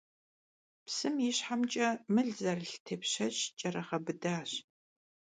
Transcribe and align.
Psım 0.85 1.15
yişhemç'e 1.23 1.87
mıl 2.13 2.29
zerılh 2.39 2.75
têpşeç 2.85 3.37
ç'erığebıdaş. 3.59 4.51